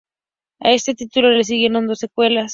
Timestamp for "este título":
0.71-1.29